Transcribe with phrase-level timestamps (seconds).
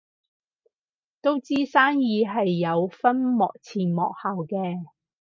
[1.21, 4.83] 都知生意係有分幕前幕後嘅